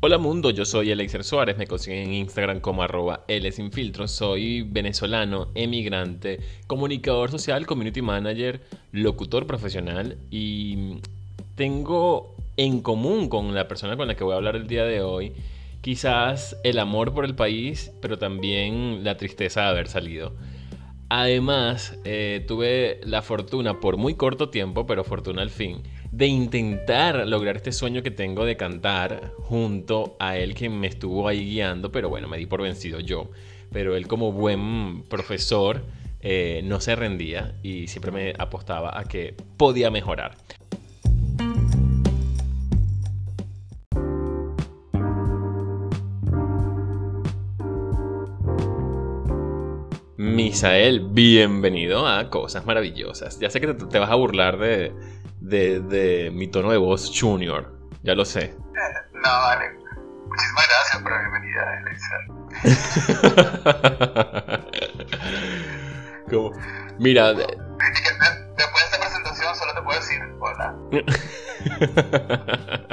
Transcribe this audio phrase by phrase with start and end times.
[0.00, 3.24] Hola mundo, yo soy Elixir Suárez, me consiguen en Instagram como arroba
[4.06, 8.60] soy venezolano, emigrante, comunicador social, community manager,
[8.92, 11.00] locutor profesional y
[11.56, 15.02] tengo en común con la persona con la que voy a hablar el día de
[15.02, 15.32] hoy
[15.80, 20.32] quizás el amor por el país, pero también la tristeza de haber salido.
[21.08, 27.26] Además, eh, tuve la fortuna por muy corto tiempo, pero fortuna al fin, de intentar
[27.26, 31.92] lograr este sueño que tengo de cantar junto a él que me estuvo ahí guiando,
[31.92, 33.30] pero bueno, me di por vencido yo.
[33.70, 35.84] Pero él como buen profesor
[36.20, 40.36] eh, no se rendía y siempre me apostaba a que podía mejorar.
[50.18, 53.38] Misael, bienvenido a Cosas Maravillosas.
[53.38, 54.92] Ya sé que te, vas a burlar de,
[55.48, 58.54] de, mi tono de voz junior, ya lo sé.
[59.12, 59.64] No, vale.
[60.28, 61.82] Muchísimas gracias por la bienvenida,
[66.30, 66.52] Como,
[67.00, 67.34] mira...
[67.34, 67.56] Después
[68.56, 70.76] de esta presentación solo te puedo decir hola.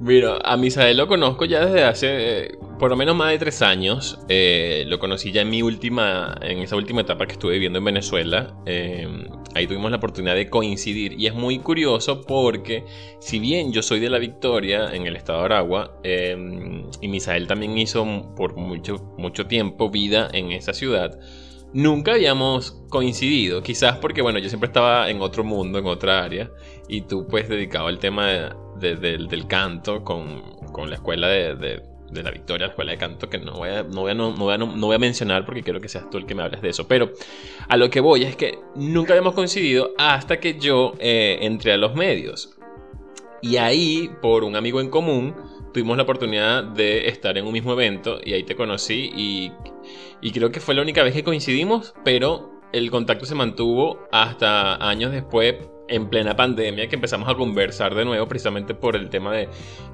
[0.00, 3.62] Mira, a Misael lo conozco ya desde hace eh, por lo menos más de tres
[3.62, 4.18] años.
[4.28, 7.84] Eh, lo conocí ya en mi última, en esa última etapa que estuve viviendo en
[7.84, 8.56] Venezuela.
[8.66, 9.06] Eh,
[9.54, 12.84] ahí tuvimos la oportunidad de coincidir y es muy curioso porque
[13.20, 17.76] si bien yo soy de la Victoria en el estado de Aragua y Misael también
[17.78, 18.04] hizo
[18.36, 21.18] por mucho, mucho tiempo vida en esa ciudad
[21.72, 23.62] nunca habíamos coincidido.
[23.62, 26.50] Quizás porque, bueno, yo siempre estaba en otro mundo, en otra área,
[26.88, 30.42] y tú pues dedicado al tema del, canto con,
[30.88, 34.10] la escuela de, la Victoria, la escuela de canto, que no voy, a, no, voy
[34.10, 36.70] a, no, voy a, mencionar porque quiero que seas tú el que me hables de
[36.70, 36.86] eso.
[36.88, 37.12] Pero
[37.68, 41.76] a lo que voy es que nunca habíamos coincidido hasta que yo eh, entré a
[41.76, 42.56] los medios.
[43.42, 45.34] Y ahí, por un amigo en común,
[45.72, 49.52] tuvimos la oportunidad de estar en un mismo evento y ahí te conocí y,
[50.22, 54.76] y creo que fue la única vez que coincidimos, pero el contacto se mantuvo hasta
[54.88, 55.56] años después
[55.88, 59.48] en plena pandemia que empezamos a conversar de nuevo precisamente por el tema de,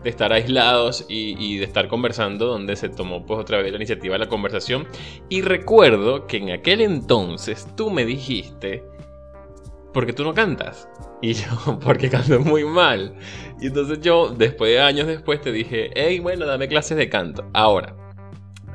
[0.04, 4.14] estar aislados y, y, de estar conversando donde se tomó pues otra vez la iniciativa
[4.14, 4.86] de la conversación
[5.28, 8.84] y recuerdo que en aquel entonces tú me dijiste
[9.92, 10.88] porque tú no cantas
[11.22, 13.14] y yo, porque canto muy mal.
[13.60, 17.48] Y entonces yo, después de años después, te dije, hey, bueno, dame clases de canto.
[17.54, 17.94] Ahora,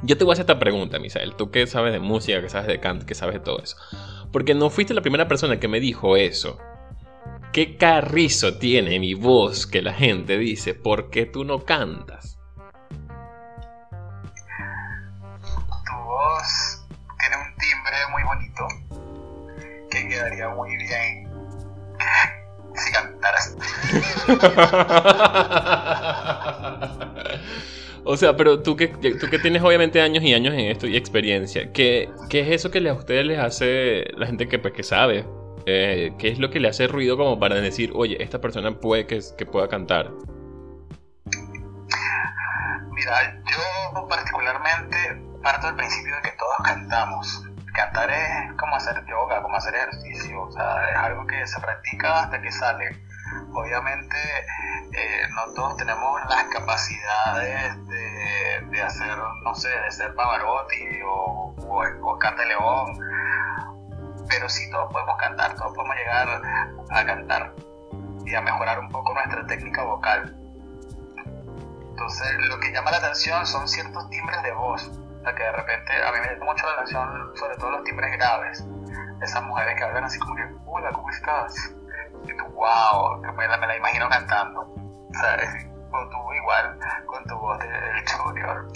[0.04, 1.36] yo te voy a hacer esta pregunta, Misael.
[1.36, 3.78] Tú que sabes de música, que sabes de canto, que sabes de todo eso.
[4.32, 6.60] Porque no fuiste la primera persona que me dijo eso.
[7.52, 12.38] ¿Qué carrizo tiene mi voz que la gente dice, ¿por qué tú no cantas?
[15.86, 16.86] Tu voz
[17.20, 18.68] tiene un timbre muy bonito
[19.90, 21.32] que quedaría muy bien
[22.76, 23.56] si cantaras.
[28.08, 30.96] o sea, pero tú que, tú que tienes obviamente años y años en esto y
[30.96, 34.84] experiencia, ¿qué, qué es eso que a ustedes les hace la gente que, pues, que
[34.84, 35.26] sabe?
[35.66, 39.06] Eh, ¿Qué es lo que le hace ruido como para decir, oye, esta persona puede
[39.06, 40.12] que, que pueda cantar?
[42.92, 44.98] Mira, yo particularmente
[45.44, 47.44] parto del principio de que todos cantamos
[47.78, 52.24] cantar es como hacer yoga, como hacer ejercicio, o sea, es algo que se practica
[52.24, 52.98] hasta que sale.
[53.54, 54.18] Obviamente
[54.94, 62.12] eh, no todos tenemos las capacidades de, hacer, no sé, de ser Pavarotti o, o
[62.12, 63.00] Oscar de León,
[64.30, 66.42] pero sí todos podemos cantar, todos podemos llegar
[66.92, 67.54] a cantar
[68.26, 70.38] y a mejorar un poco nuestra técnica vocal.
[71.90, 74.92] Entonces, lo que llama la atención son ciertos timbres de voz
[75.36, 78.66] que de repente a mí me llama mucho la atención, sobre todo los timbres graves.
[79.22, 81.74] Esas mujeres que hablan así como que, hola, ¿cómo estás?
[82.58, 84.66] Wow, me la, me la imagino cantando.
[85.22, 85.48] ¿Sabes?
[85.92, 87.68] O tú igual, con tu voz de,
[88.18, 88.68] Junior.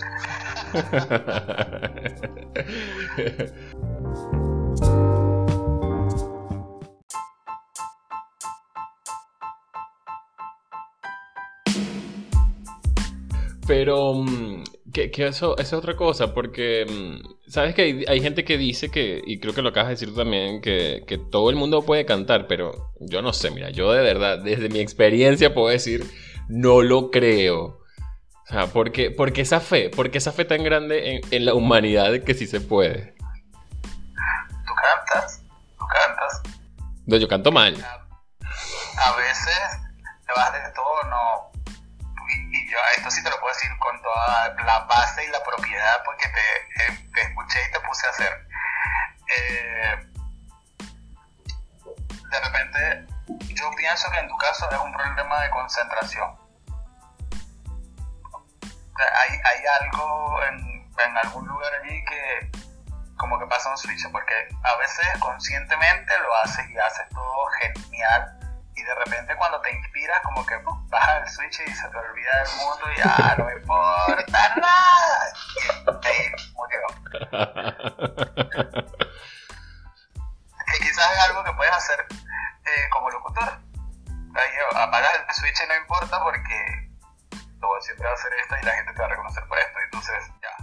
[13.68, 14.64] Pero mm,
[14.94, 19.40] que, eso, es otra cosa, porque mm, sabes que hay, gente que dice que, y
[19.40, 22.94] creo que lo acabas de decir tú también, que, todo el mundo puede cantar, pero
[23.00, 26.10] yo no sé, mira, yo de verdad, desde mi experiencia puedo decir,
[26.48, 27.82] no lo creo.
[28.50, 32.34] O sea, porque, porque esa fe, porque esa fe tan grande en, la humanidad que
[32.34, 33.16] sí se puede.
[34.66, 35.42] ¿Tú cantas?
[35.78, 36.42] ¿Tú cantas?
[37.06, 37.76] No, yo canto mal.
[37.76, 39.60] A veces
[40.26, 41.31] te vas de tono
[42.72, 46.28] yo esto sí te lo puedo decir con toda la base y la propiedad porque
[46.30, 48.48] te, eh, escuché y te puse a hacer.
[49.28, 50.08] Eh,
[52.30, 53.08] de repente,
[53.54, 56.40] yo pienso que en tu caso es un problema de concentración.
[58.98, 62.52] hay, hay algo en, en algún lugar allí que
[63.18, 64.34] como que pasa un switch, porque
[64.64, 68.41] a veces conscientemente lo haces y haces todo genial
[68.76, 71.98] y de repente cuando te inspiras como que baja bajas el switch y se te
[71.98, 75.34] olvida del mundo y ya no me importa nada.
[75.56, 76.80] Y ahí murió.
[80.78, 83.60] Quizás es algo que puedes hacer eh, como locutor.
[84.34, 86.92] Ahí apagas el switch y no importa porque
[87.60, 89.80] todo siempre va a hacer esto y la gente te va a reconocer por esto
[89.86, 90.56] entonces ya.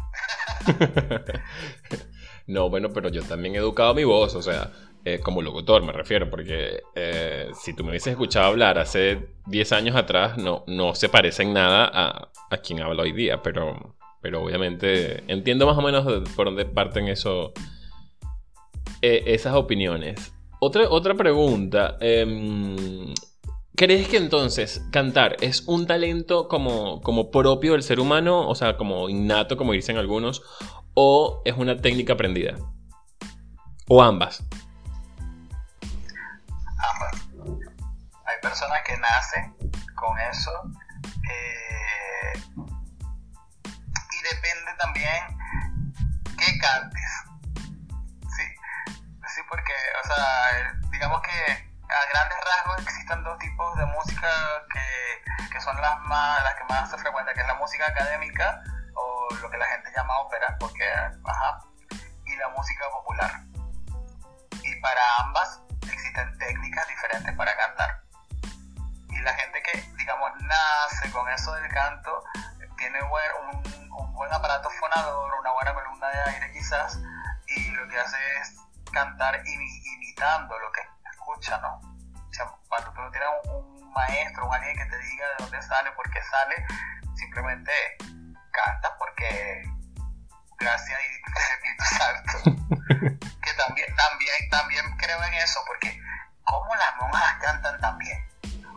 [2.46, 4.70] No bueno pero yo también he educado mi voz o sea
[5.14, 9.72] eh, como locutor me refiero, porque eh, si tú me hubieses escuchado hablar hace 10
[9.72, 13.96] años atrás, no, no se parece en nada a, a quien habla hoy día, pero,
[14.20, 17.52] pero obviamente entiendo más o menos por dónde parten eso,
[19.00, 20.34] eh, esas opiniones.
[20.60, 21.96] Otra, otra pregunta.
[22.00, 23.14] Em,
[23.74, 28.76] ¿Crees que entonces cantar es un talento como, como propio del ser humano, o sea,
[28.76, 30.42] como innato, como dicen algunos,
[30.92, 32.58] o es una técnica aprendida?
[33.88, 34.44] O ambas.
[38.40, 39.56] Personas que nacen
[39.94, 40.52] con eso.
[41.30, 45.38] Eh, y depende también
[46.38, 47.10] qué cantes.
[48.36, 48.42] ¿sí?
[49.28, 54.28] sí, porque, o sea, digamos que a grandes rasgos existen dos tipos de música
[54.72, 58.62] que, que son las, más, las que más se frecuentan, que es la música académica
[58.94, 60.84] o lo que la gente llama ópera, porque,
[61.24, 61.60] ajá,
[62.26, 63.30] y la música popular.
[64.62, 65.62] Y para ambas
[65.92, 68.08] existen técnicas diferentes para cantar
[69.22, 72.24] la gente que, digamos, nace con eso del canto,
[72.76, 76.98] tiene un, un buen aparato fonador, una buena columna de aire quizás,
[77.46, 78.56] y lo que hace es
[78.92, 80.80] cantar imitando lo que
[81.10, 81.76] escucha, ¿no?
[81.76, 85.62] O sea, cuando tú no tienes un, maestro, un alguien que te diga de dónde
[85.62, 86.66] sale, por qué sale,
[87.16, 87.72] simplemente
[88.52, 89.64] cantas porque
[90.58, 92.57] gracias y Espíritu Santo.
[93.58, 96.00] También, también, también creo en eso, porque
[96.44, 98.26] como las monjas cantan también.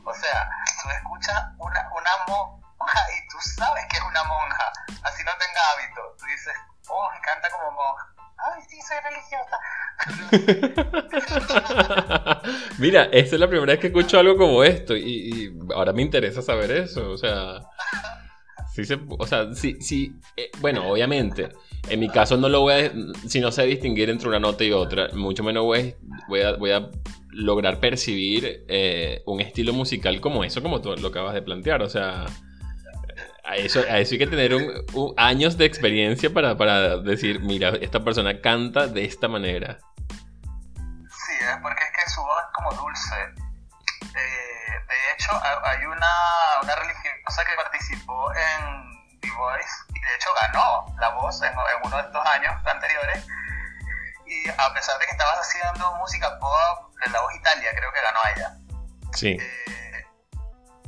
[0.03, 0.49] O sea,
[0.81, 4.73] tú escuchas una, una monja y tú sabes que es una monja,
[5.03, 6.15] así no tenga hábito.
[6.17, 6.53] Tú dices,
[6.89, 8.07] oh, canta como monja.
[8.43, 9.59] Ay, sí, soy religiosa.
[12.79, 16.41] Mira, esta es la primera vez que escucho algo como esto y, ahora me interesa
[16.41, 17.11] saber eso.
[17.11, 17.59] O sea,
[18.73, 21.49] sí se, o sea, sí, sí, eh, bueno, obviamente.
[21.89, 22.91] En mi caso no lo voy a,
[23.27, 25.95] si no sé distinguir entre una nota y otra, mucho menos voy,
[26.27, 26.89] voy, a, voy a
[27.31, 31.81] lograr percibir eh, un estilo musical como eso, como tú lo acabas de plantear.
[31.81, 32.25] O sea,
[33.43, 37.69] a eso, a eso hay que tener un, años de experiencia para, para, decir, mira,
[37.81, 39.79] esta persona canta de esta manera.
[40.77, 43.15] Sí, porque es que su voz es como dulce.
[44.15, 44.60] Eh,
[44.91, 50.93] de hecho, hay una, una religiosa que participó en The Voice y de hecho ganó
[50.99, 53.25] la voz en, en uno de estos años anteriores
[54.31, 58.19] y a pesar de que estabas haciendo música pop, La Voz Italia creo que ganó
[58.35, 58.57] ella.
[59.13, 59.37] Sí.
[59.39, 60.05] Eh,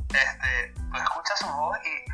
[0.08, 2.04] este, tú escuchas su voz y,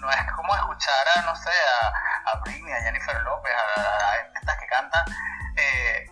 [0.00, 4.58] no es como escuchar a, no sé, a, a Britney, a Jennifer López, a, estas
[4.58, 5.04] que cantan.
[5.56, 6.07] Eh,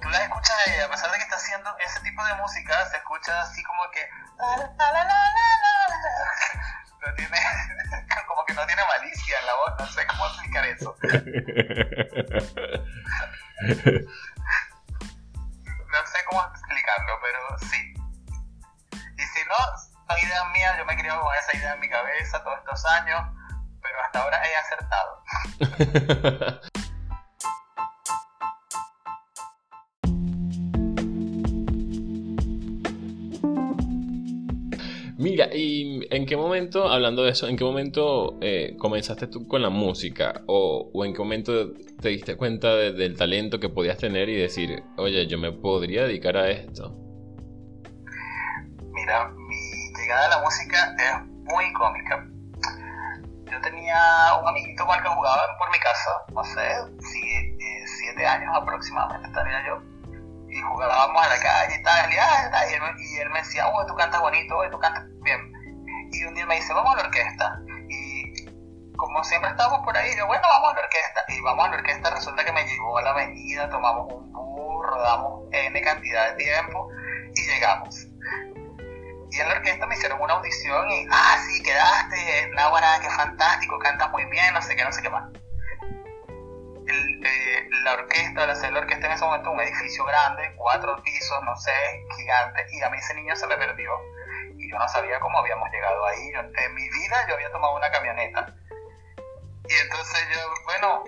[0.00, 2.96] tú las escuchas y a pesar de que está haciendo ese tipo de música, se
[2.96, 4.08] escucha así como que...
[7.06, 7.38] No tiene,
[8.26, 10.96] como que no tiene malicia en la voz, no sé cómo explicar eso.
[15.86, 17.94] no sé cómo explicarlo, pero sí.
[18.92, 19.54] Y si no,
[20.08, 22.84] son ideas mías, yo me he criado con esa idea en mi cabeza todos estos
[22.86, 23.22] años,
[23.80, 25.22] pero hasta ahora he acertado.
[35.18, 39.62] Mira, ¿y en qué momento, hablando de eso, en qué momento eh, comenzaste tú con
[39.62, 40.42] la música?
[40.46, 45.26] O, en qué momento te diste cuenta del talento que podías tener y decir, oye,
[45.26, 46.94] yo me podría dedicar a esto?
[48.92, 52.28] Mira, mi llegada a la música es muy cómica.
[53.50, 53.96] Yo tenía
[54.42, 56.60] un amiguito con el que jugaba por mi casa, no sé,
[57.86, 59.95] siete años aproximadamente estaría yo
[60.66, 63.86] jugábamos a la calle y tal, y, ah, y, él, y él me decía, oh,
[63.86, 65.52] tú cantas bonito, oh, tú cantas bien.
[66.12, 67.60] Y un día me dice, vamos a la orquesta.
[67.88, 68.44] Y
[68.96, 71.24] como siempre estábamos por ahí, yo, bueno, vamos a la orquesta.
[71.28, 74.86] Y vamos a la orquesta, resulta que me llevó a la avenida, tomamos un bus,
[74.86, 76.88] rodamos N cantidad de tiempo
[77.34, 78.06] y llegamos.
[79.30, 83.78] Y en la orquesta me hicieron una audición y, ah, sí, quedaste, Náhuara, qué fantástico,
[83.78, 85.30] cantas muy bien, no sé qué, no sé qué más
[86.86, 87.20] el,
[87.84, 91.72] la orquesta, la, la orquesta en ese momento un edificio grande, cuatro pisos, no sé,
[92.16, 93.90] gigante, y a mí ese niño se me perdió.
[94.58, 96.32] Y yo no sabía cómo habíamos llegado ahí.
[96.32, 98.54] en mi vida yo había tomado una camioneta.
[99.68, 101.04] Y entonces yo, bueno,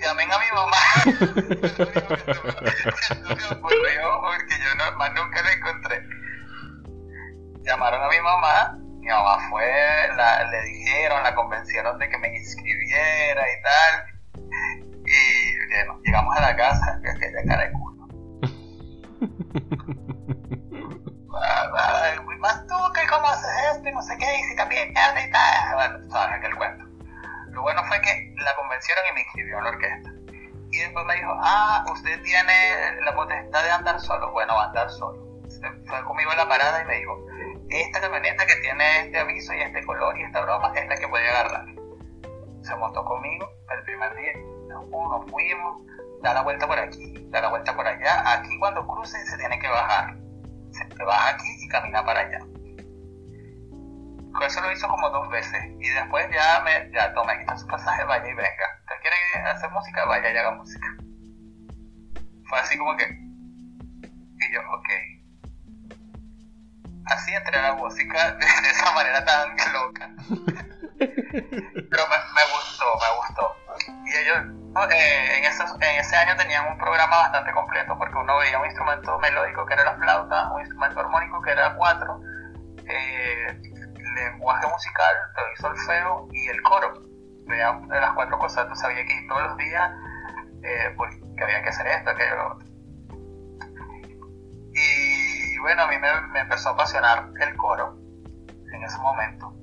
[0.00, 0.76] llamen a mi mamá.
[3.62, 6.02] porque yo más nunca la encontré.
[7.64, 10.08] Llamaron a mi mamá, mi mamá fue,
[10.50, 14.11] le dijeron, la convencieron de que me inscribiera y tal.
[15.12, 17.92] Y bueno, llegamos a la casa, que aquella cara de culo.
[22.42, 25.74] más tú que cómo haces esto y no sé qué, y si también y tal.
[25.74, 26.84] Bueno, sabes aquel cuento.
[27.50, 30.10] Lo bueno fue que la convencieron y me inscribió en la orquesta.
[30.72, 34.32] Y después me dijo, ah, usted tiene la potestad de andar solo.
[34.32, 35.40] Bueno, va a andar solo.
[35.86, 37.26] Fue conmigo en la parada y me dijo,
[37.68, 41.08] esta camioneta que tiene este aviso y este color y esta broma es la que
[41.08, 41.66] puede agarrar.
[42.62, 44.32] Se montó conmigo el primer día,
[44.90, 45.82] nos fuimos,
[46.22, 48.32] da la vuelta por aquí, da la vuelta por allá.
[48.32, 50.16] Aquí cuando cruce se tiene que bajar.
[50.72, 52.38] Se baja aquí y camina para allá.
[54.40, 58.02] Eso lo hizo como dos veces y después ya me, ya toma, está su pasaje,
[58.04, 58.80] vaya y venga.
[58.80, 60.04] ¿Usted quiere hacer música?
[60.06, 60.86] Vaya y haga música.
[62.48, 64.88] Fue así como que, y yo, ok.
[67.06, 70.10] Así entré a la música de, esa manera tan loca.
[70.98, 73.56] Pero me, gustó, me gustó.
[74.04, 74.38] Y ellos
[74.90, 78.66] eh, en, esos, en ese año tenían un programa bastante completo porque uno veía un
[78.66, 82.20] instrumento melódico que era la flauta, un instrumento armónico que era cuatro,
[82.86, 83.60] eh,
[84.14, 85.14] lenguaje musical,
[85.58, 86.92] el feo y el coro.
[87.46, 89.90] Veía las cuatro cosas, tú sabía que todos los días
[90.96, 92.58] pues, que había que hacer esto, aquello,
[94.72, 97.98] Y bueno, a mí me, empezó a apasionar el coro
[98.72, 99.61] en ese momento.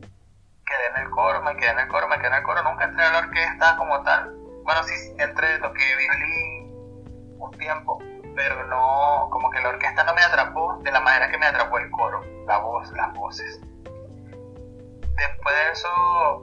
[0.69, 2.85] Quedé en el coro, me quedé en el coro, me quedé en el coro, nunca
[2.85, 4.35] entré a la orquesta como tal.
[4.63, 7.97] Bueno, sí entré, toqué violín un tiempo,
[8.35, 11.79] pero no, como que la orquesta no me atrapó de la manera que me atrapó
[11.79, 13.59] el coro, la voz, las voces
[15.19, 16.41] después de eso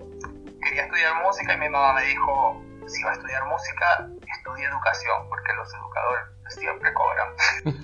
[0.63, 5.29] quería estudiar música y mi mamá me dijo, si va a estudiar música, estudie educación,
[5.29, 7.35] porque los educadores siempre cobran.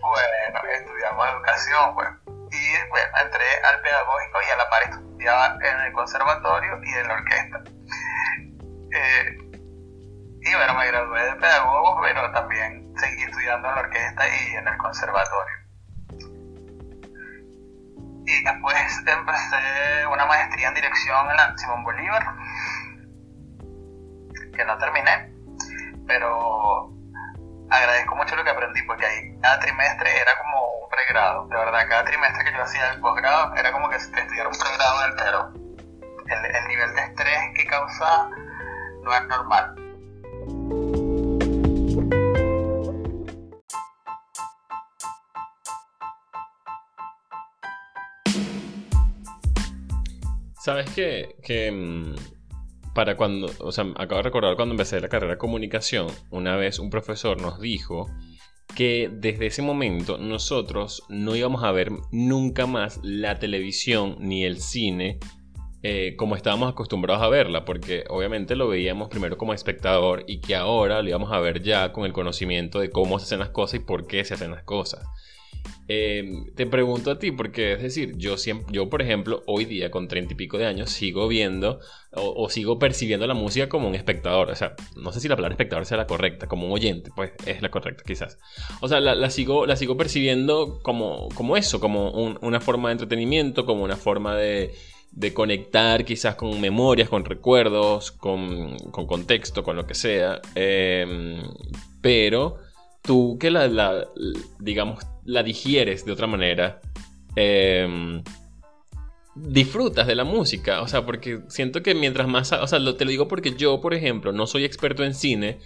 [0.00, 0.34] bueno,
[1.22, 2.08] estudiamos educación, pues.
[2.50, 7.08] Y bueno, entré al pedagógico y a la par estudiaba en el conservatorio y en
[7.08, 7.62] la orquesta.
[8.94, 9.38] Eh,
[10.42, 14.68] y bueno, me gradué de pedagogo, pero también seguí estudiando en la orquesta y en
[14.68, 15.56] el conservatorio.
[18.26, 22.22] Y después empecé una maestría en dirección en la Simón Bolívar,
[24.54, 25.32] que no terminé,
[26.06, 26.91] pero
[27.70, 31.46] agradezco mucho lo que aprendí, porque ahí cada trimestre era como un pregrado.
[31.48, 35.06] De verdad, cada trimestre que yo hacía el posgrado era como que estudiara un pregrado
[35.06, 35.52] entero.
[36.26, 38.28] El, el nivel de estrés que causa
[39.02, 39.74] no es normal.
[50.62, 51.34] ¿Sabes qué?
[51.42, 52.14] Que mm,
[52.94, 56.78] para cuando, o sea, acabo de recordar cuando empecé la carrera de comunicación, una vez
[56.78, 58.10] un profesor nos dijo
[58.74, 64.60] que desde ese momento nosotros no íbamos a ver nunca más la televisión ni el
[64.60, 65.18] cine
[65.84, 70.54] eh, como estábamos acostumbrados a verla, porque obviamente lo veíamos primero como espectador y que
[70.54, 73.80] ahora lo íbamos a ver ya con el conocimiento de cómo se hacen las cosas
[73.80, 75.04] y por qué se hacen las cosas.
[75.88, 79.90] Em, te pregunto a ti, porque es decir, yo, siempre, yo por ejemplo, hoy día
[79.90, 81.80] con treinta y pico de años, sigo viendo
[82.12, 84.50] o, sigo percibiendo la música como un espectador.
[84.50, 87.32] O sea, no sé si la palabra espectador sea la correcta, como un oyente, pues
[87.46, 88.38] es la correcta quizás.
[88.80, 93.66] O sea, la, sigo, la sigo percibiendo como, como eso, como una forma de entretenimiento,
[93.66, 94.74] como una forma de,
[95.10, 100.40] de conectar quizás con memorias, con recuerdos, con, con contexto, con lo que sea.
[100.54, 101.42] Em,
[102.00, 102.58] pero
[103.02, 104.06] tú que la,
[104.58, 106.80] digamos, la digieres de otra manera,
[107.36, 108.22] em,
[109.34, 110.82] disfrutas de la música.
[110.82, 112.52] O sea, porque siento que mientras más...
[112.52, 115.58] O sea, te lo digo porque yo, por ejemplo, no soy experto en cine,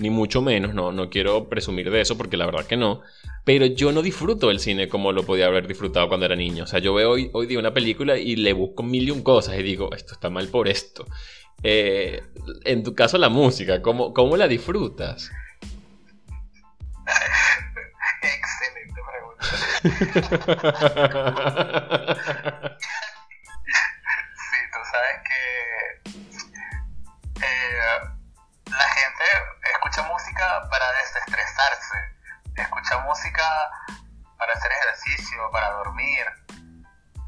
[0.00, 3.02] ni mucho menos, no, no quiero presumir de eso porque la verdad que no.
[3.44, 6.64] Pero yo no disfruto el cine como lo podía haber disfrutado cuando era niño.
[6.64, 9.22] O sea, yo veo hoy, hoy día una película y le busco mil y un
[9.22, 11.06] cosas y digo, esto está mal por esto.
[11.62, 12.22] Eh,
[12.64, 15.30] en tu caso, la música, ¿cómo, cómo la disfrutas?
[18.22, 19.44] Excelente pregunta.
[24.50, 25.40] sí, tú sabes que
[27.46, 28.00] eh,
[28.66, 29.24] la gente
[29.72, 31.98] escucha música para desestresarse,
[32.56, 33.70] escucha música
[34.38, 36.26] para hacer ejercicio, para dormir.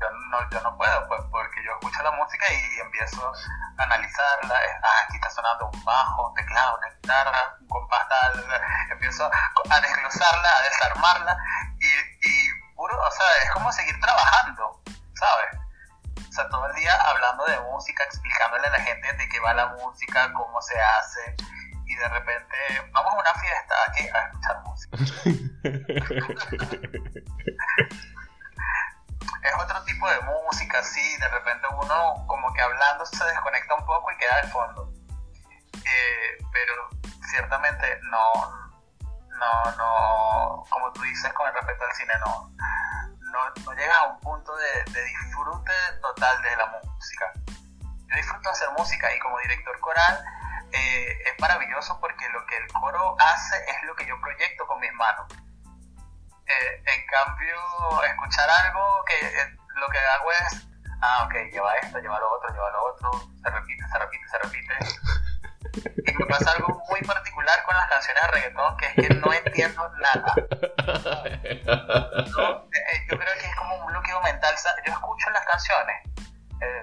[0.03, 3.33] Yo no, yo no puedo, pues, porque yo escucho la música y empiezo
[3.79, 4.55] a analizarla.
[4.83, 8.45] Ah, aquí está sonando un bajo, teclado nada, una guitarra, un compás tal,
[8.91, 9.31] empiezo
[9.71, 11.37] a desglosarla, a desarmarla
[11.79, 14.83] y, y puro, o sea, es como seguir trabajando,
[15.15, 15.61] ¿sabes?
[16.29, 19.55] O sea, todo el día hablando de música, explicándole a la gente de qué va
[19.55, 21.37] la música, cómo se hace,
[21.87, 22.57] y de repente
[22.93, 24.99] vamos a una fiesta aquí a escuchar música.
[29.43, 33.85] es otro tipo de música, sí, de repente uno como que hablando se desconecta un
[33.85, 34.93] poco y queda de fondo.
[35.85, 36.89] Eh, pero
[37.29, 38.33] ciertamente no,
[39.29, 42.53] no, no, como tú dices con respecto al cine, no,
[43.33, 47.33] no, no llegas a un punto de, disfrute total de la música.
[47.37, 50.25] Yo disfruto hacer música y como director coral
[50.71, 54.79] eh, es maravilloso porque lo que el coro hace es lo que yo proyecto con
[54.79, 55.27] mis manos.
[56.53, 57.57] Eh, en cambio,
[58.05, 60.67] escuchar algo que eh, lo que hago es,
[61.01, 63.11] ah, ok, lleva esto, lleva lo otro, lleva lo otro,
[63.43, 64.75] se repite, se repite, se repite.
[66.07, 69.33] Y me pasa algo muy particular con las canciones de reggaetón, que es que no
[69.33, 70.35] entiendo nada.
[73.09, 74.55] yo creo que es como un bloqueo mental.
[74.85, 76.03] Yo escucho las canciones.
[76.61, 76.83] Eh,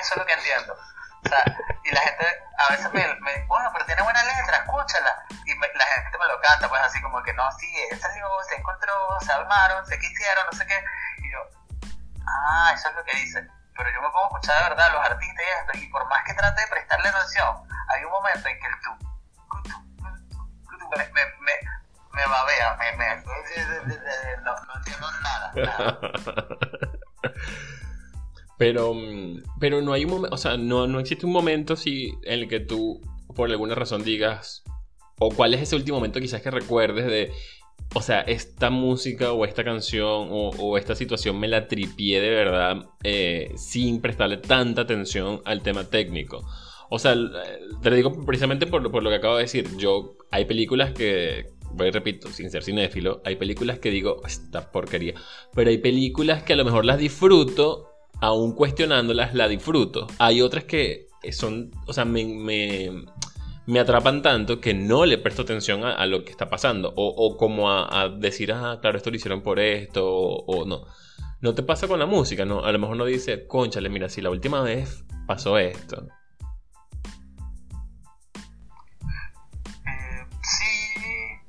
[0.00, 0.76] eso es lo que entiendo.
[1.28, 1.44] Sea,
[1.84, 2.26] y la gente
[2.58, 5.24] a veces me, me bueno, pero tiene buena letra, escúchala.
[5.44, 8.92] Y la gente me lo canta, pues así como que no, sí, salió, se encontró,
[9.20, 10.84] se armaron, se quisieron, no sé qué.
[11.22, 11.38] Y yo,
[12.26, 13.46] ah, eso es lo que dice.
[13.76, 16.22] Pero yo me pongo a escuchar de verdad los artistas y esto, y por más
[16.24, 18.98] que trate de prestarle atención, hay un momento en que el tú,
[20.90, 21.52] me, me, me,
[22.12, 23.16] me babea, me, me,
[24.42, 25.98] no, no entiendo nada, nada.
[28.62, 28.94] Pero,
[29.58, 32.48] pero no hay un momento, o sea, no, no existe un momento si, en el
[32.48, 33.00] que tú,
[33.34, 34.62] por alguna razón, digas,
[35.18, 37.32] o cuál es ese último momento quizás que recuerdes de,
[37.92, 42.30] o sea, esta música o esta canción o, o esta situación me la tripié de
[42.30, 46.46] verdad eh, sin prestarle tanta atención al tema técnico.
[46.88, 47.16] O sea,
[47.82, 49.76] te lo digo precisamente por, por, lo que acabo de decir.
[49.76, 55.14] Yo, hay películas que, voy repito, sin ser cinéfilo, hay películas que digo, esta porquería.
[55.52, 57.91] Pero hay películas que a lo mejor las disfruto
[58.22, 60.06] aún cuestionándolas, la disfruto.
[60.18, 63.04] Hay otras que son, o sea, me,
[63.66, 66.92] me, atrapan tanto que no le presto atención a, lo que está pasando.
[66.96, 70.86] O, como a, decir, ah, claro, esto lo hicieron por esto, o, no.
[71.40, 72.64] No te pasa con la música, ¿no?
[72.64, 76.06] A lo mejor no dice, conchale, mira, si la última vez pasó esto.
[79.84, 80.94] Eh, sí,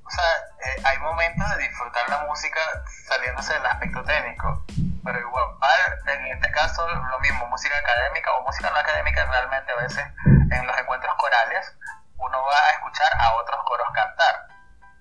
[0.04, 0.26] o sea,
[0.66, 2.60] eh, hay momentos de disfrutar la música
[3.08, 4.66] saliéndose del aspecto técnico
[5.04, 5.44] pero igual,
[6.08, 10.68] en este caso lo mismo, música académica o música no académica, realmente a veces en
[10.68, 11.76] los encuentros corales
[12.18, 14.48] uno va a escuchar a otros coros cantar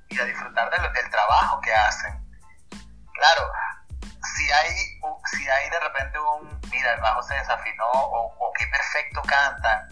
[0.08, 2.20] y a disfrutar del trabajo que hacen.
[3.14, 3.52] Claro,
[4.34, 9.22] si hay, si hay de repente un, mira, el bajo se desafinó o, qué perfecto
[9.22, 9.88] cantan,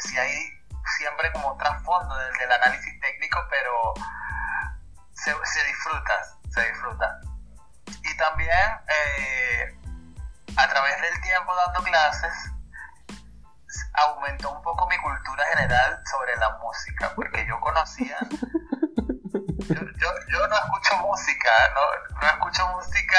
[0.00, 0.50] si, hay
[0.98, 3.94] siempre como trasfondo del, del análisis técnico, pero
[5.14, 7.20] se, disfruta, se disfruta
[8.04, 8.50] y también
[8.88, 9.31] eh,
[10.82, 12.32] través del tiempo dando clases
[13.94, 18.18] aumentó un poco mi cultura general sobre la música, porque yo conocía,
[19.68, 23.18] yo, yo, no escucho música, no, no, escucho música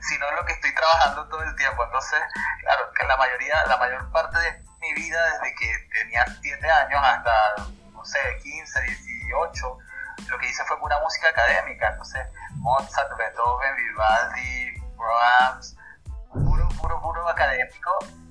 [0.00, 2.20] sino lo que estoy trabajando todo el tiempo, entonces,
[2.60, 7.00] claro, que la mayoría, la mayor parte de mi vida desde que tenía 7 años
[7.02, 7.54] hasta,
[7.92, 9.78] no sé, 15, 18,
[10.28, 15.76] lo que hice fue pura música académica, entonces Mozart, Beethoven, Vivaldi, Brahms,
[16.84, 17.90] puro, puro, académico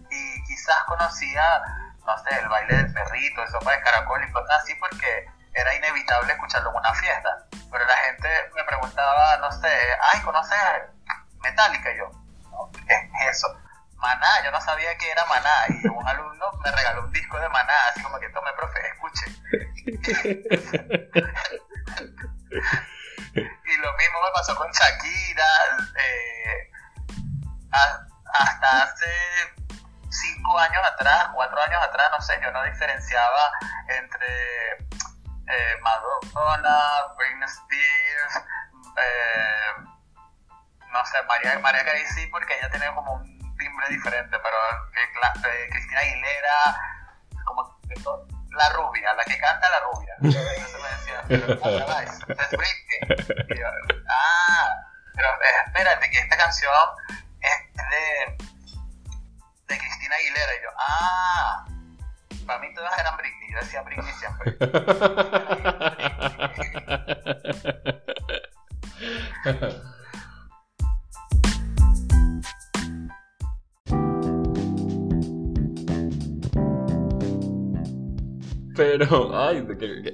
[0.10, 1.62] y quizás conocía,
[2.06, 5.74] no sé, el baile del perrito, el sopa de caracol y cosas así porque era
[5.76, 7.48] inevitable escucharlo en una fiesta.
[7.72, 9.76] Pero la gente me preguntaba, no sé,
[10.14, 10.58] ay, ¿conoces
[11.42, 11.92] Metallica?
[11.94, 12.12] Y yo,
[12.88, 13.48] ¿qué es eso?
[13.98, 17.50] Maná, yo no sabía que era Maná y un alumno me regaló un disco de
[17.50, 19.26] Maná, así como que tome, profe, escuche.
[23.34, 25.48] y lo mismo me pasó con Shakira.
[25.98, 26.70] Eh,
[27.72, 28.13] hasta
[32.24, 33.52] sé, yo no diferenciaba
[33.88, 34.72] entre
[35.48, 38.46] eh, Madonna, Britney Spears,
[38.98, 39.84] eh,
[40.92, 44.58] no sé, María, María Carey sí, porque ella tenía como un timbre diferente, pero
[44.96, 46.80] eh, Cristina Aguilera,
[47.46, 47.80] como
[48.52, 50.16] la rubia, la que canta la rubia.
[50.22, 53.48] Entonces me decía, es Britney.
[53.50, 53.68] Y yo,
[54.10, 54.70] ah,
[55.16, 56.74] pero eh, espérate, que esta canción
[57.42, 58.38] es de,
[59.68, 60.56] de Cristina Aguilera.
[60.56, 61.66] Y yo, ah,
[62.44, 63.52] para mí todas eran Britney.
[63.52, 64.58] Yo decía Britney siempre.
[78.76, 79.68] Pero, ay,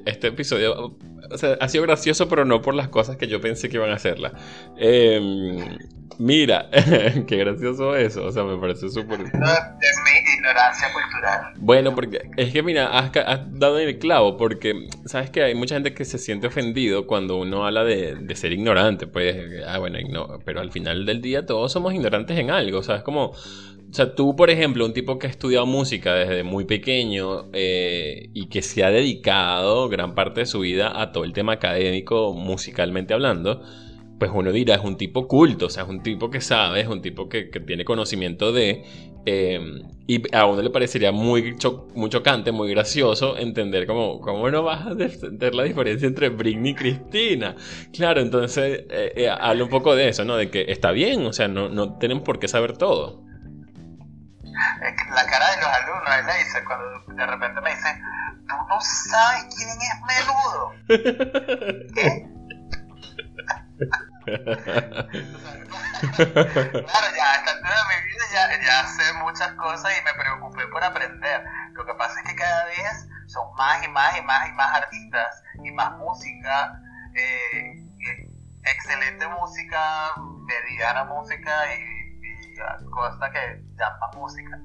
[0.05, 0.97] este episodio
[1.31, 3.91] o sea, ha sido gracioso, pero no por las cosas que yo pensé que iban
[3.91, 4.33] a hacerla.
[4.77, 5.77] Em,
[6.17, 6.69] mira,
[7.27, 9.21] qué gracioso eso, o sea, me parece súper...
[9.21, 11.53] Es mi ignorancia cultural.
[11.57, 13.11] Bueno, porque es que, mira, has,
[13.51, 17.37] dado en el clavo, porque, ¿sabes que Hay mucha gente que se siente ofendido cuando
[17.37, 19.35] uno habla de, ser ignorante, pues,
[19.67, 22.97] ah, bueno, no, pero al final del día todos somos ignorantes en algo, o sea,
[22.97, 23.33] es como
[23.89, 28.29] o sea, tú, por ejemplo, un tipo que ha estudiado música desde muy pequeño eh,
[28.35, 32.33] y que se ha dedicado gran parte de su vida a todo el tema académico,
[32.35, 33.63] musicalmente hablando,
[34.19, 36.87] pues uno dirá, es un tipo culto, o sea, es un tipo que sabe, es
[36.87, 38.83] un tipo que, tiene conocimiento de...
[39.25, 41.55] Em, y a uno le parecería muy,
[41.93, 46.71] muy chocante, muy gracioso entender cómo, cómo no vas a entender la diferencia entre Britney
[46.71, 47.55] y Cristina.
[47.93, 50.35] Claro, entonces eh, eh, habla un poco de eso, ¿no?
[50.35, 53.29] De que está bien, o sea, no, no tienen por qué saber todo
[55.13, 58.01] la cara de los alumnos es dice cuando de repente me dicen,
[58.47, 60.73] tú no sabes quién es menudo.
[61.95, 62.38] ¿Qué?
[66.15, 70.13] Claro, ya a esta altura de mi vida ya, ya, sé muchas cosas y me
[70.13, 71.43] preocupé por aprender.
[71.73, 74.75] Lo que pasa es que cada vez son más y más y más y más
[74.75, 76.81] artistas y más música,
[77.15, 77.75] eh,
[78.63, 80.11] excelente música,
[80.45, 81.99] mediana música y
[82.91, 84.59] cosa que llama música.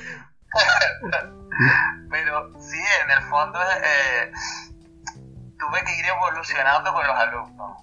[2.10, 4.32] Pero sí, en el fondo eh,
[5.60, 7.82] tuve que ir evolucionando con los alumnos,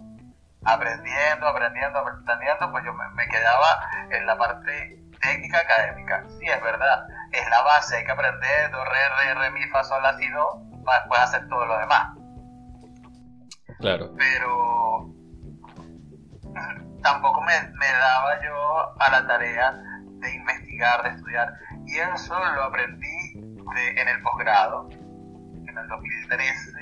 [0.66, 6.26] aprendiendo, aprendiendo, aprendiendo, pues yo me, quedaba en la parte técnica académica.
[6.40, 9.84] Sí, es verdad, es la base, hay que aprender do, re, re, re, mi, fa,
[9.84, 12.18] sol, la, si, do, para después hacer todo lo demás.
[13.80, 14.12] Claro.
[14.18, 15.14] Pero
[17.04, 21.54] tampoco me, daba yo a la tarea de investigar, de estudiar.
[21.86, 23.34] Y eso lo aprendí
[23.96, 26.77] en el posgrado, en el 2013,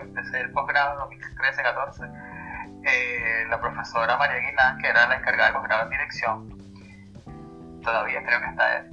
[0.00, 2.82] que empecé el posgrado, 2013-14.
[2.84, 8.40] Eh, la profesora María Aguilar, que era la encargada del posgrado en dirección, todavía creo
[8.40, 8.90] que está él,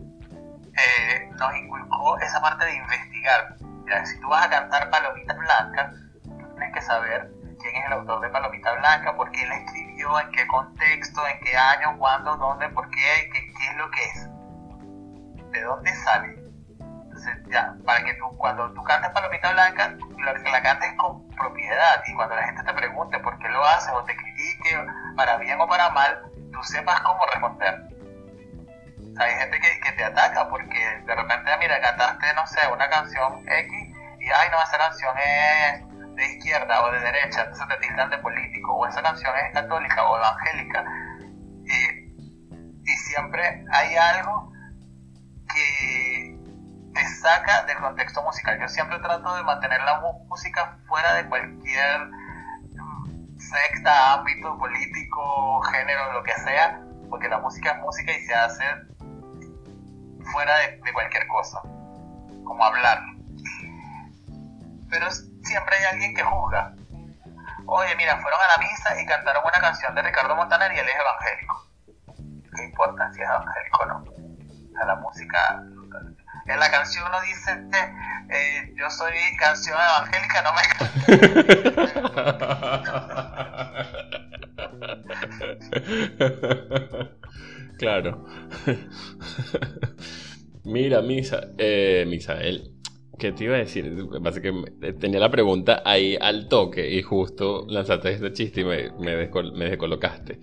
[0.78, 3.56] eh, nos inculcó esa parte de investigar.
[4.06, 8.30] si tú vas a cantar Palomitas Blancas, tienes que saber quién es el autor de
[8.30, 12.90] Palomita Blanca, por qué la escribió, en qué contexto, en qué año, cuándo, dónde, por
[12.90, 14.30] qué, qué es lo que es,
[15.52, 16.41] de dónde sale.
[17.48, 19.96] Ya, para que tú, cuando tú cantes Palomita Blanca,
[20.44, 23.92] que la cantes con propiedad y cuando la gente te pregunte por qué lo haces
[23.94, 27.82] o te critique, para bien o para mal, tú sepas cómo responder.
[29.12, 32.68] O sea, hay gente que, que te ataca porque de repente, mira, cantaste, no sé,
[32.72, 37.68] una canción X y, ay, no, esa canción es de izquierda o de derecha, entonces
[37.68, 40.86] te tildan de político, o esa canción es católica o evangélica.
[41.66, 42.12] Y,
[42.84, 44.52] y siempre hay algo
[45.52, 46.11] que
[46.94, 48.60] te saca del contexto musical.
[48.60, 56.14] Yo siempre trato de mantener la música fuera de cualquier mm, secta, ámbito político, género,
[56.14, 58.64] lo que sea, porque la música es música y se hace
[60.32, 61.62] fuera de, de cualquier cosa,
[62.44, 63.00] como hablar.
[64.90, 66.74] Pero siempre hay alguien que juzga.
[67.66, 70.90] Oye, mira, fueron a la misa y cantaron una canción de Ricardo Montaner y él
[70.90, 71.68] es evangélico.
[72.56, 74.04] ¿Qué importa si es evangélico o no?
[74.82, 75.64] O la música.
[76.52, 77.52] En la canción no dice,
[78.30, 80.62] eh, yo soy canción evangélica, no me
[87.78, 88.26] claro.
[90.64, 92.82] Mira, Misa, eh, Misael,
[93.22, 93.94] ¿Qué te iba a decir?
[94.20, 99.66] Básicamente tenía la pregunta ahí al toque y justo lanzaste este chiste y me, me,
[99.70, 100.40] descolocaste.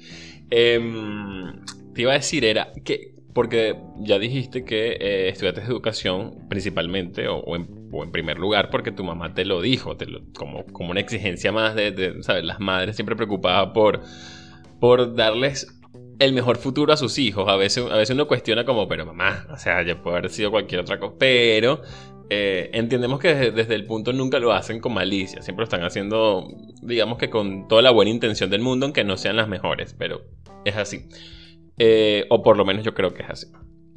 [0.48, 7.28] Em, te iba a decir, era que, porque ya dijiste que eh, estudiaste educación principalmente
[7.28, 7.68] o, en,
[8.10, 9.96] primer lugar porque tu mamá te lo dijo,
[10.34, 12.44] como, una exigencia más de, ¿sabes?
[12.44, 15.78] Las madres siempre preocupadas por, darles
[16.18, 17.48] el mejor futuro a sus hijos.
[17.48, 20.98] A veces, uno cuestiona como, pero mamá, o sea, ya puede haber sido cualquier otra
[20.98, 21.14] cosa.
[21.18, 21.82] Pero
[22.30, 26.48] eh, entendemos que desde, el punto nunca lo hacen con malicia, siempre lo están haciendo,
[26.82, 30.22] digamos que con toda la buena intención del mundo, aunque no sean las mejores, pero
[30.64, 31.08] es así.
[31.78, 33.46] Eh, o por lo menos yo creo que es así.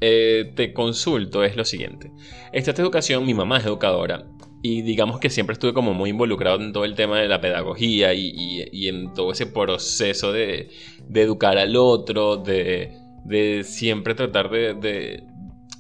[0.02, 2.12] Eh, te consulto es lo siguiente.
[2.52, 4.26] Esta educación, mi mamá es educadora
[4.64, 8.14] y digamos que siempre estuve como muy involucrado en todo el tema de la pedagogía
[8.14, 10.70] y, en todo ese proceso de,
[11.14, 15.24] educar al otro, de, siempre tratar de,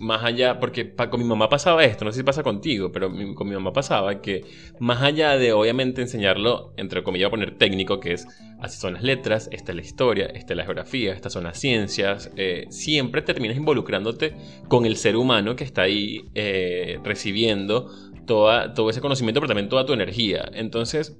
[0.02, 3.48] más allá, porque con mi mamá pasaba esto, no sé si pasa contigo, pero con
[3.48, 4.44] mi mamá pasaba que
[4.80, 8.28] más allá de obviamente enseñarlo, entre comillas, poner técnico, que es
[8.60, 11.60] así son las letras, esta es la historia, esta es la geografía, estas son las
[11.60, 14.34] ciencias, eh, siempre terminas involucrándote
[14.68, 17.92] con el ser humano que está ahí eh, recibiendo
[18.26, 20.50] toda, todo ese conocimiento, pero también toda tu energía.
[20.54, 21.18] Entonces,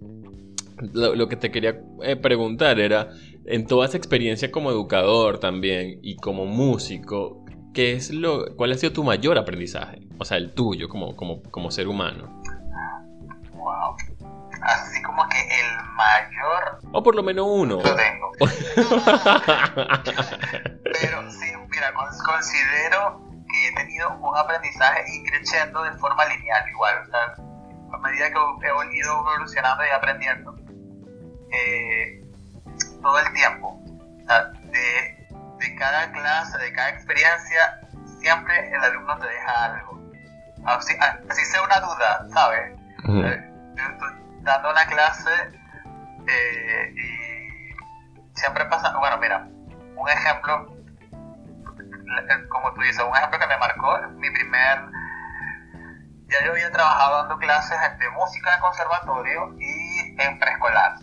[0.94, 3.12] lo, que te quería eh, preguntar era,
[3.46, 7.41] en toda esa experiencia como educador también y como músico,
[7.74, 10.02] ¿qué es lo, ¿cuál ha sido tu mayor aprendizaje?
[10.18, 12.42] O sea, el tuyo como, como, como ser humano.
[13.54, 13.96] Wow.
[14.62, 16.80] Así como que el mayor...
[16.92, 17.78] O por lo menos uno.
[17.78, 18.32] Lo tengo.
[20.84, 27.02] Pero sí, mira, considero que he tenido un aprendizaje y creciendo de forma lineal igual.
[27.02, 27.34] O sea,
[27.94, 30.56] a medida que he ido evolucionando y aprendiendo,
[31.52, 32.24] eh,
[33.02, 33.80] todo el tiempo.
[34.72, 35.21] de,
[35.62, 37.80] de, cada clase, de cada experiencia,
[38.20, 40.02] siempre el alumno te deja algo.
[40.66, 40.96] Así,
[41.30, 42.78] así sea una duda, ¿sabes?
[43.08, 44.10] Eh, yo estoy
[44.42, 45.32] dando una clase
[46.28, 49.48] eh, y siempre pasa, bueno, mira,
[49.96, 50.76] un ejemplo,
[52.50, 54.80] como tú dices, un ejemplo que me marcó, mi primer,
[56.28, 60.96] ya yo había trabajado dando clases de música en conservatorio y en preescolar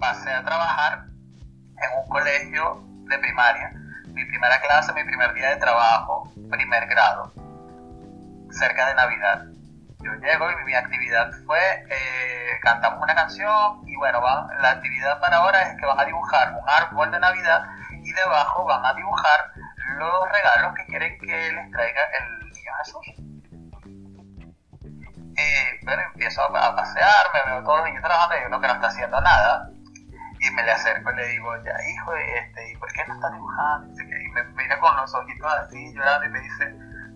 [0.00, 3.72] pasé a trabajar en un colegio de primaria.
[4.12, 7.32] Mi primera clase, mi primer día de trabajo, primer grado,
[8.50, 9.44] cerca de Navidad.
[10.00, 11.58] Yo llego y mi actividad fue,
[11.90, 14.20] eh, cantamos una canción y bueno,
[14.60, 17.64] la actividad para ahora es que van a dibujar un árbol de Navidad
[18.02, 19.52] y debajo van a dibujar
[19.96, 23.06] los regalos que quieren que les traiga el niño Jesús.
[25.36, 28.74] Eh, bueno, empiezo a pasear, me veo todos los niños trabajando y uno que no
[28.74, 29.70] está haciendo nada
[30.40, 33.32] y me le acerco y le digo, ya hijo, este, ¿y por qué no estás
[33.32, 34.02] dibujando?
[34.02, 36.74] Y me mira con los ojitos así llorando y me dice,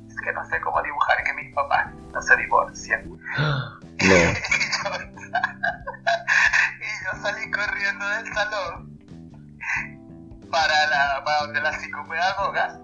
[0.09, 3.03] es que no sé cómo dibujar, que mis papás no se divorcian.
[3.99, 4.09] y,
[7.05, 8.99] yo, salí corriendo del salón
[10.51, 12.79] para, la, para donde la psicopedagoga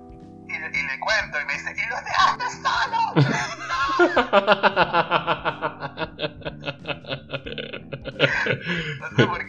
[0.49, 3.15] y, y le cuento y me dice, ¿y los dejaste solo?
[9.01, 9.48] no sé por qué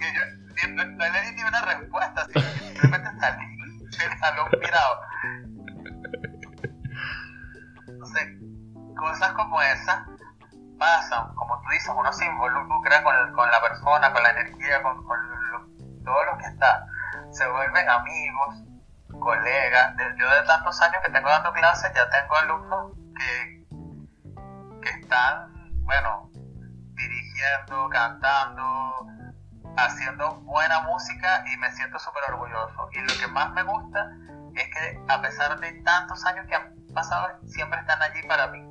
[13.83, 16.85] con, con la persona, con la energía, con, todo lo que está.
[17.31, 18.55] Se vuelven amigos,
[19.19, 19.95] colegas.
[20.17, 23.65] Yo de tantos años que tengo dando clases, ya tengo alumnos que,
[24.81, 25.51] que están,
[25.83, 26.29] bueno,
[26.95, 29.07] dirigiendo, cantando,
[29.77, 32.89] haciendo buena música y me siento súper orgulloso.
[32.93, 34.09] Y lo que más me gusta
[34.55, 38.68] es que a pesar de tantos años que han pasado, siempre están allí para mí.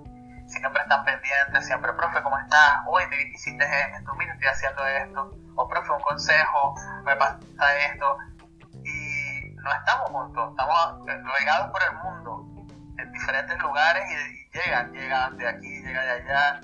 [0.49, 2.81] Siempre están pendientes, siempre, profe, ¿cómo estás?
[2.87, 5.39] Hoy te hiciste esto, mira, estoy haciendo esto.
[5.57, 7.39] O, profe, un consejo, me pasa
[7.93, 8.17] esto.
[8.85, 12.65] Y no estamos juntos, estamos regados por el mundo,
[12.99, 16.61] en diferentes lugares y, llegan, llegan de aquí, llegan de allá.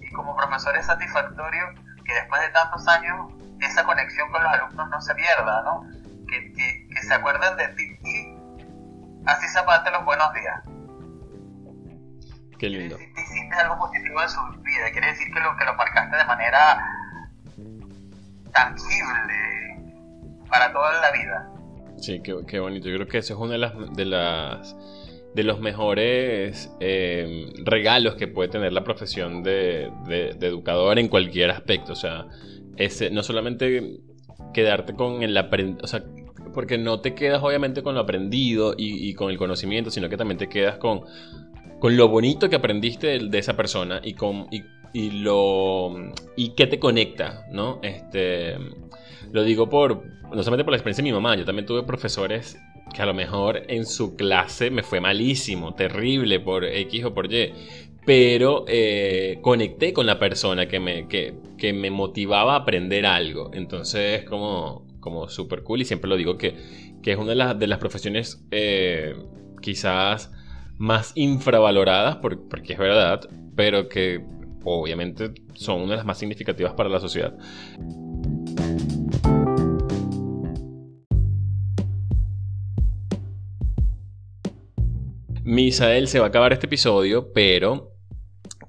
[0.00, 1.66] Y como profesor es satisfactorio
[2.04, 5.82] que después de tantos años esa conexión con los alumnos no se pierda, ¿no?
[6.28, 8.36] Que, que, se acuerden de ti y
[9.26, 10.60] así se aparte los buenos días.
[12.58, 12.96] Qué lindo.
[13.30, 16.78] Hiciste algo positivo en su vida, quiere decir que lo, que lo marcaste de manera
[18.52, 20.00] tangible
[20.48, 21.50] para toda la vida.
[21.98, 22.88] Sí, qué, qué bonito.
[22.88, 24.76] Yo creo que eso es una de las, de las
[25.34, 31.08] de los mejores eh, regalos que puede tener la profesión de, de, de, educador en
[31.08, 31.92] cualquier aspecto.
[31.92, 32.26] O sea,
[32.76, 34.00] ese, no solamente
[34.52, 36.02] quedarte con el aprendido, sea,
[36.52, 40.38] porque no te quedas obviamente con lo aprendido y, con el conocimiento, sino que también
[40.38, 41.02] te quedas con,
[41.80, 44.46] con lo bonito que aprendiste de, esa persona y con
[44.92, 47.80] y, lo y qué te conecta, ¿no?
[47.82, 48.56] Este
[49.32, 52.56] lo digo por no solamente por la experiencia de mi mamá, yo también tuve profesores
[52.94, 57.32] que a lo mejor en su clase me fue malísimo, terrible por X o por
[57.32, 57.52] Y,
[58.04, 63.50] pero eh, conecté con la persona que me, que, me motivaba a aprender algo.
[63.52, 66.54] Entonces es como, como súper cool y siempre lo digo que,
[67.04, 69.14] es una de las, de las profesiones eh,
[69.60, 70.32] quizás
[70.80, 73.20] más infravaloradas, porque es verdad,
[73.54, 74.24] pero que
[74.64, 77.36] obviamente son una de las más significativas para la sociedad.
[85.44, 87.92] Misael, se va a acabar este episodio, pero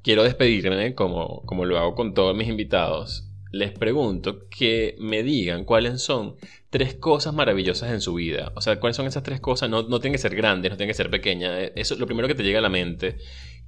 [0.03, 5.65] quiero despedirme, como, como lo hago con todos mis invitados, les pregunto que me digan
[5.65, 6.35] cuáles son
[6.69, 8.51] tres cosas maravillosas en su vida.
[8.55, 9.69] O sea, cuáles son esas tres cosas.
[9.69, 11.51] No, no tienen que ser grandes, no tienen que ser pequeñas.
[11.59, 13.17] Eh, eso es lo primero que te llega a la mente.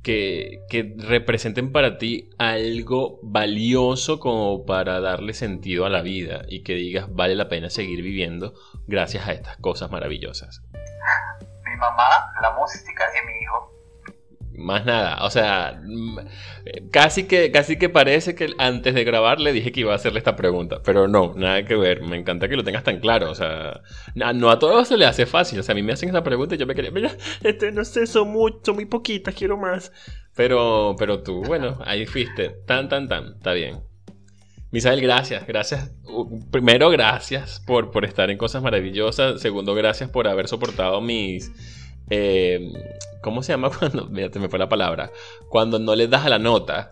[0.01, 6.61] Que, que representen para ti algo valioso como para darle sentido a la vida y
[6.63, 8.53] que digas vale la pena seguir viviendo
[8.85, 10.61] gracias a estas cosas maravillosas.
[11.63, 12.09] Mi mamá,
[12.41, 13.42] la música y mi
[14.63, 15.23] más nada.
[15.25, 16.19] O sea, mm,
[16.91, 20.19] casi que, casi que parece que antes de grabar le dije que iba a hacerle
[20.19, 20.81] esta pregunta.
[20.83, 22.01] Pero no, nada que ver.
[22.01, 23.29] Me encanta que lo tengas tan claro.
[23.31, 23.81] O sea,
[24.15, 25.59] no a todos se le hace fácil.
[25.59, 27.11] O sea, a mí me hacen esa pregunta y yo me quería, mira,
[27.43, 29.91] este, no sé, son, muy, muy poquitas, quiero más.
[30.35, 32.49] Pero, pero tú, bueno, ahí fuiste.
[32.65, 33.33] Tan, tan, tan.
[33.35, 33.81] Está bien.
[34.71, 35.91] Misael, gracias, gracias.
[36.49, 39.39] Primero, gracias por, por estar en Cosas Maravillosas.
[39.39, 41.51] Segundo, gracias por haber soportado mis,
[42.09, 42.71] eh,
[43.23, 44.07] ¿Cómo se llama cuando.?
[44.07, 45.11] Mira, me fue la palabra.
[45.49, 46.91] Cuando no le das a la nota.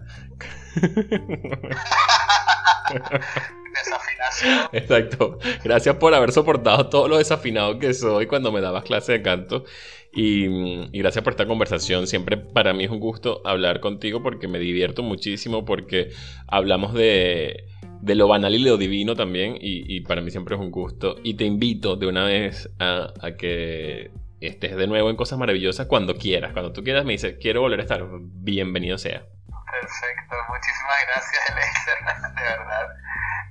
[3.74, 4.70] Desafinación.
[4.72, 5.40] Exacto.
[5.64, 9.66] Gracias por haber soportado todo lo desafinado que soy cuando me dabas clase de canto.
[10.14, 12.08] Y, y, gracias por esta conversación.
[12.08, 16.10] Siempre para mí es un gusto hablar contigo porque me divierto muchísimo, porque
[16.48, 17.66] hablamos de,
[18.02, 19.58] de lo banal y lo divino también.
[19.60, 21.16] Y, y, para mí siempre es un gusto.
[21.24, 24.12] Y te invito de una vez a, a que
[24.42, 26.52] estés de nuevo en Cosas Maravillosas cuando quieras.
[26.54, 29.22] Cuando tú quieras me dices, quiero volver a estar, bienvenido sea.
[29.22, 31.98] Perfecto, muchísimas gracias, Eliezer,
[32.36, 32.90] de verdad.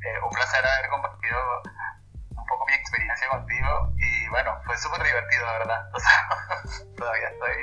[0.02, 1.38] Eh, un placer haber compartido
[2.30, 5.90] un poco mi experiencia contigo y bueno, fue súper divertido, la verdad.
[5.94, 6.28] O sea,
[6.96, 7.54] todavía estoy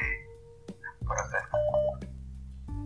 [1.05, 1.17] por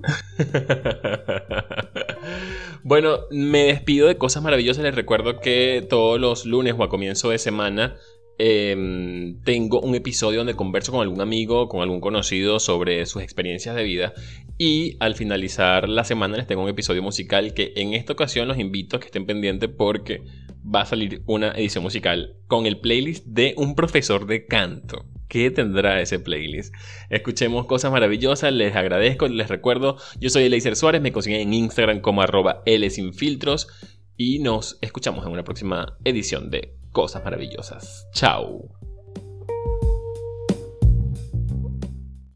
[2.84, 4.84] bueno, me despido de cosas maravillosas.
[4.84, 7.96] Les recuerdo que todos los lunes o a comienzo de semana
[8.44, 13.76] Em, tengo un episodio donde converso con algún amigo, con algún conocido sobre sus experiencias
[13.76, 14.14] de vida.
[14.58, 18.58] Y al finalizar la semana les tengo un episodio musical que en esta ocasión los
[18.58, 20.24] invito a que estén pendientes porque
[20.64, 25.06] va a salir una edición musical con el playlist de un profesor de canto.
[25.28, 26.74] ¿Qué tendrá ese playlist?
[27.12, 32.02] Escuchemos cosas maravillosas, les agradezco, les recuerdo, yo soy Eleiser Suárez, me consiguen en Instagram
[32.02, 32.64] como arroba
[34.18, 38.08] y nos escuchamos en una próxima edición de cosas maravillosas.
[38.14, 38.81] Chao.